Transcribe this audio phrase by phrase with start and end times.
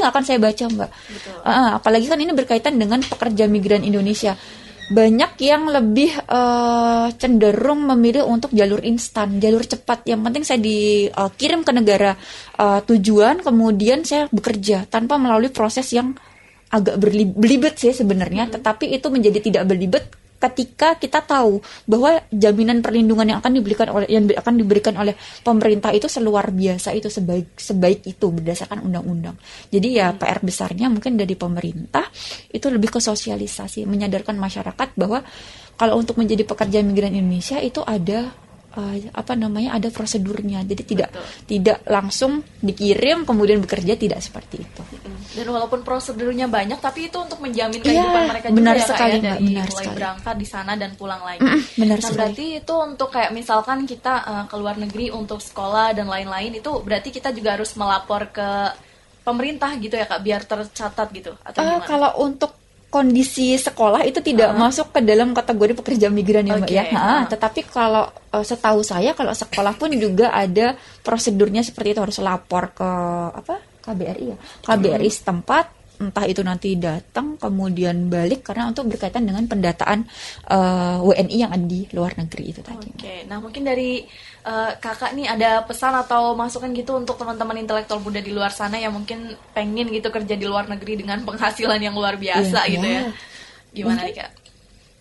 [0.00, 0.90] pasti nggak akan saya baca mbak.
[1.44, 4.32] Uh, apalagi kan ini berkaitan dengan pekerja migran Indonesia
[4.90, 10.02] banyak yang lebih uh, cenderung memilih untuk jalur instan, jalur cepat.
[10.02, 12.18] Yang penting saya dikirim ke negara
[12.58, 16.18] uh, tujuan, kemudian saya bekerja tanpa melalui proses yang
[16.74, 16.98] agak
[17.38, 18.52] berlibet sih sebenarnya, hmm.
[18.58, 20.10] tetapi itu menjadi tidak berlibet
[20.40, 25.12] ketika kita tahu bahwa jaminan perlindungan yang akan diberikan oleh yang akan diberikan oleh
[25.44, 29.36] pemerintah itu seluar biasa itu sebaik sebaik itu berdasarkan undang-undang.
[29.68, 30.18] Jadi ya hmm.
[30.18, 32.08] PR besarnya mungkin dari pemerintah
[32.48, 35.20] itu lebih ke sosialisasi, menyadarkan masyarakat bahwa
[35.76, 38.32] kalau untuk menjadi pekerja migran Indonesia itu ada
[38.76, 41.26] uh, apa namanya ada prosedurnya jadi tidak Betul.
[41.48, 44.82] tidak langsung dikirim kemudian bekerja tidak seperti itu
[45.34, 49.10] dan walaupun prosedurnya banyak tapi itu untuk menjamin iya, kehidupan ya, mereka benar juga sekali,
[49.10, 49.96] ya dari benar mulai sekali.
[49.96, 52.16] berangkat di sana dan pulang lagi mm, benar nah sekali.
[52.18, 56.70] berarti itu untuk kayak misalkan kita uh, ke luar negeri untuk sekolah dan lain-lain itu
[56.82, 58.48] berarti kita juga harus melapor ke
[59.20, 62.59] pemerintah gitu ya kak biar tercatat gitu atau uh, kalau untuk
[62.90, 66.60] kondisi sekolah itu tidak uh masuk ke dalam kategori pekerja migran ya okay.
[66.60, 66.84] mbak ya.
[66.92, 72.00] Nah, uh Tetapi kalau uh, setahu saya kalau sekolah pun juga ada prosedurnya seperti itu
[72.02, 72.90] harus lapor ke
[73.30, 79.44] apa KBRI ya KBRI setempat entah itu nanti datang kemudian balik karena untuk berkaitan dengan
[79.44, 80.08] pendataan
[80.48, 82.88] uh, WNI yang ada di luar negeri itu tadi.
[82.88, 83.18] Oke, okay.
[83.28, 84.00] nah mungkin dari
[84.48, 88.80] uh, kakak nih ada pesan atau masukan gitu untuk teman-teman intelektual muda di luar sana
[88.80, 92.86] yang mungkin pengen gitu kerja di luar negeri dengan penghasilan yang luar biasa yeah, gitu
[92.88, 93.04] yeah.
[93.04, 93.12] ya.
[93.76, 94.30] Gimana nih kak?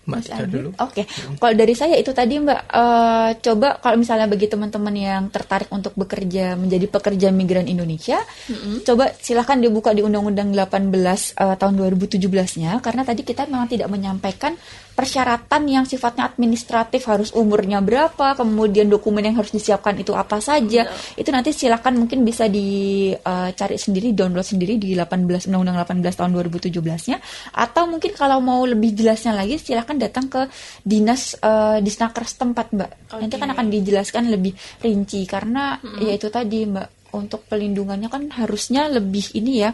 [0.10, 0.70] Mas dulu.
[0.82, 1.06] Oke, okay.
[1.38, 5.94] kalau dari saya itu tadi Mbak, uh, coba kalau misalnya bagi teman-teman yang tertarik untuk
[5.94, 8.84] bekerja menjadi pekerja migran Indonesia, mm-hmm.
[8.84, 13.88] coba silahkan dibuka di Undang-Undang 18 uh, eh, tahun 2017-nya, karena tadi kita memang tidak
[13.94, 14.58] menyampaikan
[15.00, 20.84] persyaratan yang sifatnya administratif harus umurnya berapa, kemudian dokumen yang harus disiapkan itu apa saja.
[20.84, 21.24] Betul.
[21.24, 26.32] Itu nanti silahkan mungkin bisa dicari uh, sendiri, download sendiri di 18 Undang-Undang 18 tahun
[26.36, 27.18] 2017-nya
[27.56, 30.48] atau mungkin kalau mau lebih jelasnya lagi silahkan datang ke
[30.82, 32.92] dinas uh, disnaker setempat, Mbak.
[33.12, 33.20] Okay.
[33.20, 36.00] Nanti kan akan dijelaskan lebih rinci karena mm -hmm.
[36.08, 39.72] ya itu tadi, Mbak untuk pelindungannya kan harusnya lebih ini ya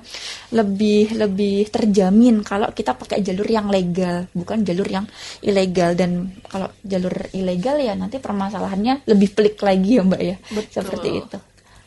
[0.56, 5.06] lebih lebih terjamin kalau kita pakai jalur yang legal bukan jalur yang
[5.44, 10.72] ilegal dan kalau jalur ilegal ya nanti permasalahannya lebih pelik lagi ya mbak ya Betul.
[10.72, 11.38] seperti itu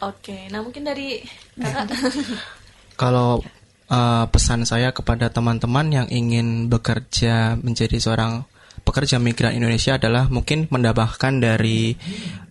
[0.05, 1.17] oke nah mungkin dari
[3.01, 3.41] kalau
[3.89, 8.45] uh, pesan saya kepada teman-teman yang ingin bekerja menjadi seorang
[8.87, 11.93] pekerja migran Indonesia adalah mungkin mendapatkan dari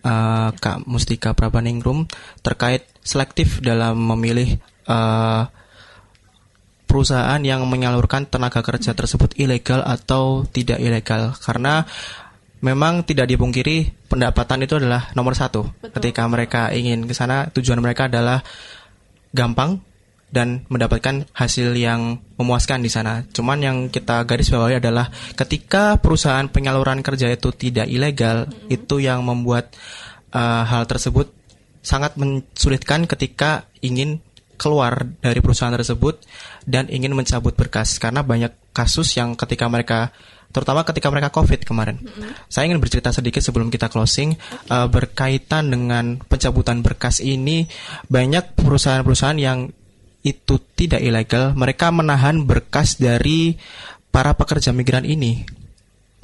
[0.04, 2.06] uh, Kak Mustika Prabaningrum
[2.44, 5.48] terkait selektif dalam memilih uh,
[6.88, 11.84] perusahaan yang menyalurkan tenaga kerja tersebut ilegal atau tidak ilegal karena
[12.64, 16.00] memang tidak dipungkiri pendapatan itu adalah nomor satu Betul.
[16.00, 18.40] ketika mereka ingin ke sana tujuan mereka adalah
[19.30, 19.78] gampang
[20.28, 23.24] dan mendapatkan hasil yang memuaskan di sana.
[23.32, 28.76] Cuman yang kita garis bawahi adalah ketika perusahaan penyaluran kerja itu tidak ilegal, mm-hmm.
[28.76, 29.72] itu yang membuat
[30.36, 31.32] uh, hal tersebut
[31.80, 34.20] sangat mensulitkan ketika ingin
[34.58, 36.26] keluar dari perusahaan tersebut
[36.66, 40.10] dan ingin mencabut berkas karena banyak kasus yang ketika mereka
[40.48, 42.00] terutama ketika mereka COVID kemarin.
[42.00, 42.48] Mm-hmm.
[42.48, 44.72] Saya ingin bercerita sedikit sebelum kita closing okay.
[44.72, 47.68] uh, berkaitan dengan pencabutan berkas ini
[48.08, 49.72] banyak perusahaan-perusahaan yang
[50.22, 53.54] itu tidak ilegal, mereka menahan berkas dari
[54.10, 55.46] para pekerja migran ini.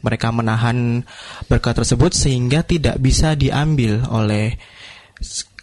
[0.05, 1.07] Mereka menahan
[1.49, 4.61] berkas tersebut sehingga tidak bisa diambil oleh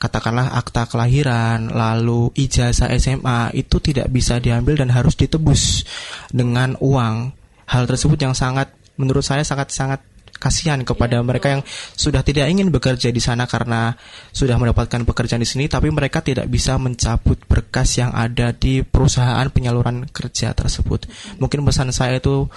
[0.01, 5.85] katakanlah akta kelahiran, lalu ijazah SMA itu tidak bisa diambil dan harus ditebus
[6.33, 7.37] dengan uang.
[7.69, 10.01] Hal tersebut yang sangat menurut saya sangat-sangat
[10.41, 11.25] kasihan kepada yeah.
[11.25, 11.61] mereka yang
[11.93, 13.93] sudah tidak ingin bekerja di sana karena
[14.33, 19.45] sudah mendapatkan pekerjaan di sini tapi mereka tidak bisa mencabut berkas yang ada di perusahaan
[19.53, 21.05] penyaluran kerja tersebut.
[21.37, 22.49] Mungkin pesan saya itu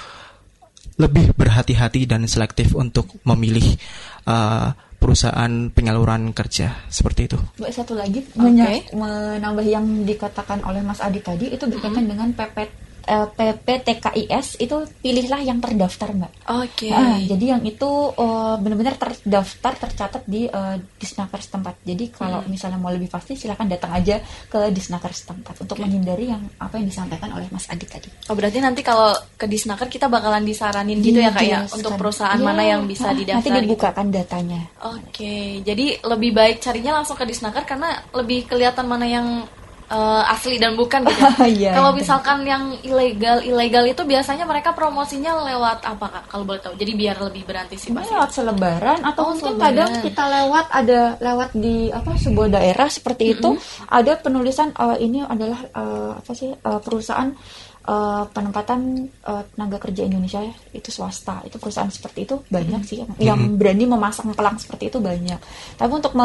[0.97, 3.77] lebih berhati-hati dan selektif untuk memilih
[4.31, 4.73] uh,
[5.05, 7.39] perusahaan penyaluran kerja seperti itu.
[7.61, 8.89] Mbak satu lagi okay.
[8.97, 12.13] menambah yang dikatakan oleh Mas Adi tadi itu berkaitan mm -hmm.
[12.17, 16.33] dengan PPT uh, eh, PPTKIS itu pilihlah yang terdaftar mbak.
[16.65, 16.89] Oke.
[16.89, 16.93] Okay.
[16.93, 21.85] Nah, jadi yang itu uh, benar-benar terdaftar tercatat di uh, disnaker setempat.
[21.85, 22.51] Jadi kalau hmm.
[22.51, 25.85] misalnya mau lebih pasti silahkan datang aja ke disnaker setempat untuk okay.
[25.85, 28.09] menghindari yang apa yang disampaikan oleh Mas Adit tadi.
[28.29, 32.39] Oh berarti nanti kalau ke disnaker kita bakalan disaranin gitu ya kak ya untuk perusahaan
[32.39, 33.51] ya, mana yang bisa nah, didaftar.
[33.51, 34.17] Nanti dibukakan gitu.
[34.21, 34.61] datanya.
[34.85, 35.01] Oke.
[35.13, 35.45] Okay.
[35.63, 39.27] Jadi lebih baik carinya langsung ke disnaker karena lebih kelihatan mana yang
[39.91, 41.23] uh, asli dan bukan gitu.
[41.61, 46.25] yeah, kalau misalkan yang ilegal ilegal itu biasanya mereka promosinya lewat apa kak?
[46.31, 46.75] Kalau boleh tahu.
[46.79, 48.13] Jadi biar lebih berantisipasi.
[48.13, 49.69] Lewat selebaran atau oh, mungkin selebaran.
[49.75, 53.87] kadang kita lewat ada lewat di apa sebuah daerah seperti itu mm -hmm.
[53.91, 57.31] ada penulisan uh, ini adalah uh, apa sih uh, perusahaan
[57.89, 61.45] uh, penempatan uh, tenaga kerja Indonesia ya, itu swasta.
[61.45, 62.89] Itu perusahaan seperti itu banyak hmm.
[62.89, 63.57] sih yang, yang hmm.
[63.61, 65.39] berani memasang pelang seperti itu banyak.
[65.77, 66.17] Tapi untuk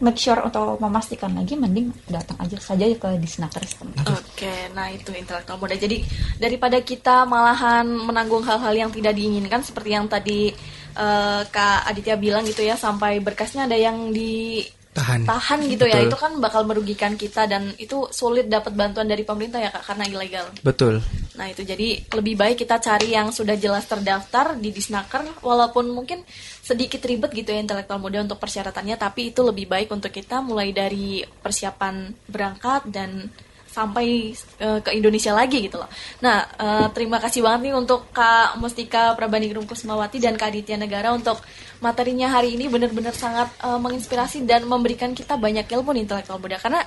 [0.00, 3.98] make sure atau memastikan lagi mending datang aja saja ke disnaker oke
[4.32, 5.74] okay, nah itu intelektual muda.
[5.76, 6.04] Jadi
[6.38, 10.52] daripada kita malahan menanggung hal-hal yang tidak diinginkan seperti yang tadi
[10.96, 14.64] uh, Kak Aditya bilang gitu ya sampai berkasnya ada yang di
[14.96, 16.00] tahan tahan gitu ya.
[16.00, 16.00] betul.
[16.00, 19.84] ya itu kan bakal merugikan kita dan itu sulit dapat bantuan dari pemerintah ya kak
[19.92, 21.04] karena ilegal betul
[21.36, 26.24] nah itu jadi lebih baik kita cari yang sudah jelas terdaftar di disnaker walaupun mungkin
[26.64, 30.72] sedikit ribet gitu ya intelektual muda untuk persyaratannya tapi itu lebih baik untuk kita mulai
[30.72, 33.28] dari persiapan berangkat dan
[33.76, 34.32] sampai
[34.64, 35.90] uh, ke Indonesia lagi gitu loh.
[36.24, 41.12] Nah, uh, terima kasih banget nih untuk Kak Mustika Prabanding Kusmawati dan Kak Aditya Negara
[41.12, 41.44] untuk
[41.84, 46.56] materinya hari ini benar-benar sangat uh, menginspirasi dan memberikan kita banyak ilmu nih intelektual muda
[46.56, 46.80] karena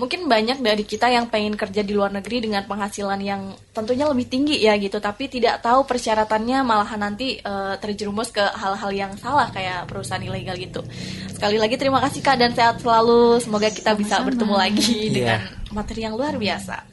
[0.00, 4.32] mungkin banyak dari kita yang pengen kerja di luar negeri dengan penghasilan yang tentunya lebih
[4.32, 9.52] tinggi ya gitu tapi tidak tahu persyaratannya malahan nanti uh, terjerumus ke hal-hal yang salah
[9.52, 10.80] kayak perusahaan ilegal gitu
[11.28, 14.00] sekali lagi terima kasih kak dan sehat selalu semoga kita Sama-sama.
[14.00, 15.12] bisa bertemu lagi yeah.
[15.12, 16.86] dengan materi yang luar biasa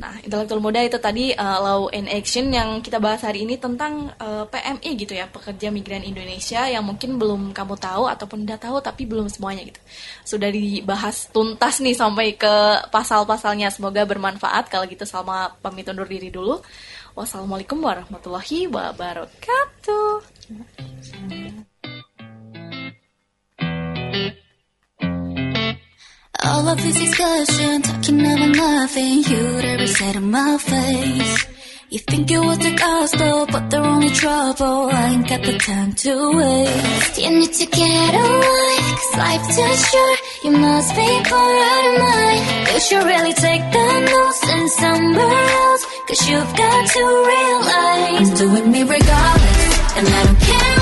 [0.00, 4.08] Nah, intelektual muda itu tadi uh, law and action yang kita bahas hari ini tentang
[4.16, 8.80] uh, PMI gitu ya, pekerja migran Indonesia yang mungkin belum kamu tahu ataupun udah tahu
[8.80, 9.76] tapi belum semuanya gitu.
[10.24, 13.68] Sudah dibahas tuntas nih sampai ke pasal-pasalnya.
[13.68, 14.72] Semoga bermanfaat.
[14.72, 16.64] Kalau gitu sama pamit undur diri dulu.
[17.12, 20.24] Wassalamualaikum warahmatullahi wabarakatuh.
[26.78, 31.46] This discussion, talking about nothing you'd ever said to my face.
[31.90, 34.90] You think it was the gospel, but they're only trouble.
[34.92, 37.18] I ain't got the time to waste.
[37.18, 40.18] You need to get away, cause life's too short.
[40.44, 42.42] You must be bored out of mind.
[42.72, 47.02] You should really take the notes and somewhere else, cause you've got to
[47.32, 48.30] realize.
[48.30, 50.79] I'm doing me regardless, and I don't